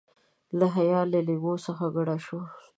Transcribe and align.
له 0.57 0.65
حیا 0.75 1.01
له 1.11 1.19
لیمو 1.27 1.53
څخه 1.65 1.85
کډه 1.95 2.17
شو. 2.25 2.39